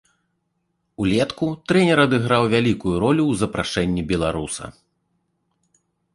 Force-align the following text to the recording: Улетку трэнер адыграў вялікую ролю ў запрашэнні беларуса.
Улетку 1.03 1.49
трэнер 1.71 1.97
адыграў 2.05 2.43
вялікую 2.55 2.95
ролю 3.05 3.23
ў 3.27 3.33
запрашэнні 3.43 4.01
беларуса. 4.15 4.65